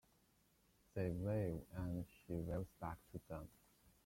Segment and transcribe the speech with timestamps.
[0.95, 3.47] They wave and she waves back to them.